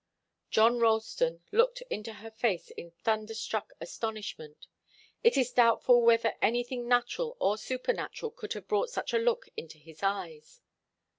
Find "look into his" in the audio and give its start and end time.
9.19-10.01